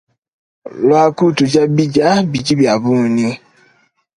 [0.85, 3.29] Luaku tudia bidia bidi biabunyi.